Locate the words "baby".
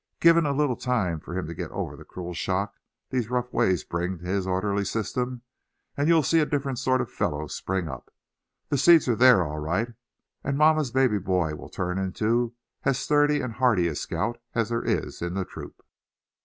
10.89-11.19